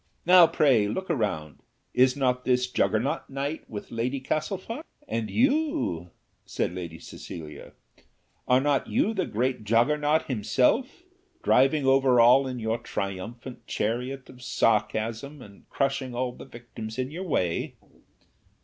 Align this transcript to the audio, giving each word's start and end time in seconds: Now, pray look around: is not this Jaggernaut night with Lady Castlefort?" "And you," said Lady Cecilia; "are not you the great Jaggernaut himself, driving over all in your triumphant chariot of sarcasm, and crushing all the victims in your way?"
Now, 0.25 0.47
pray 0.47 0.87
look 0.87 1.11
around: 1.11 1.59
is 1.93 2.17
not 2.17 2.43
this 2.43 2.65
Jaggernaut 2.65 3.29
night 3.29 3.69
with 3.69 3.91
Lady 3.91 4.19
Castlefort?" 4.19 4.83
"And 5.07 5.29
you," 5.29 6.09
said 6.43 6.73
Lady 6.73 6.97
Cecilia; 6.97 7.73
"are 8.47 8.59
not 8.59 8.87
you 8.87 9.13
the 9.13 9.27
great 9.27 9.63
Jaggernaut 9.63 10.23
himself, 10.25 11.03
driving 11.43 11.85
over 11.85 12.19
all 12.19 12.47
in 12.47 12.57
your 12.57 12.79
triumphant 12.79 13.67
chariot 13.67 14.27
of 14.27 14.41
sarcasm, 14.41 15.39
and 15.39 15.69
crushing 15.69 16.15
all 16.15 16.31
the 16.31 16.45
victims 16.45 16.97
in 16.97 17.11
your 17.11 17.27
way?" 17.27 17.75